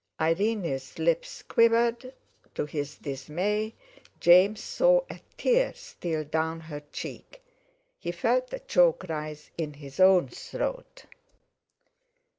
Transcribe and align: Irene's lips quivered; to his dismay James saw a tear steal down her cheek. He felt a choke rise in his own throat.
Irene's 0.19 0.97
lips 0.97 1.43
quivered; 1.43 2.11
to 2.55 2.65
his 2.65 2.95
dismay 2.97 3.75
James 4.19 4.59
saw 4.59 5.01
a 5.11 5.19
tear 5.37 5.75
steal 5.75 6.23
down 6.23 6.59
her 6.61 6.81
cheek. 6.91 7.39
He 7.99 8.11
felt 8.11 8.51
a 8.51 8.57
choke 8.57 9.05
rise 9.09 9.51
in 9.59 9.73
his 9.73 9.99
own 9.99 10.27
throat. 10.29 11.05